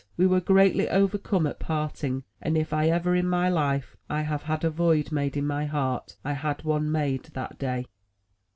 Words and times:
We 0.17 0.25
were 0.25 0.41
greatly 0.41 0.89
overcome 0.89 1.45
at 1.45 1.59
parting, 1.59 2.23
and 2.41 2.57
if 2.57 2.73
ever, 2.73 3.13
in 3.15 3.29
my 3.29 3.49
life, 3.49 3.95
I 4.09 4.21
have 4.23 4.41
had 4.41 4.63
a 4.63 4.71
void 4.71 5.11
made 5.11 5.37
in 5.37 5.45
my 5.45 5.67
heart, 5.67 6.15
I 6.25 6.33
had 6.33 6.63
one 6.63 6.91
made 6.91 7.25
that 7.25 7.59
day. 7.59 7.85